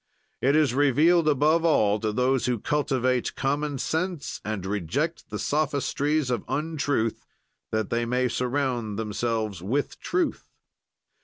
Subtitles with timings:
[0.41, 6.31] "It is revealed above all to those who cultivate common sense and reject the sophistries
[6.31, 7.23] of untruth
[7.69, 10.47] that they may surround themselves with truth.